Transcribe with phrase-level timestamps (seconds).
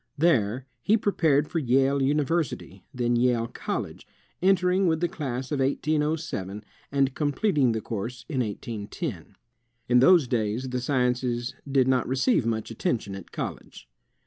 [0.17, 4.07] There he prepared for Yale University, then Yale College,
[4.41, 9.35] entering with the class of 1807, and completing the course in 1810.
[9.87, 13.87] In those days the sciences did not receive much atten tion at college.